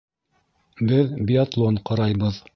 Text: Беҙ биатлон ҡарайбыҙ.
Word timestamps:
Беҙ 0.93 1.13
биатлон 1.29 1.81
ҡарайбыҙ. 1.93 2.43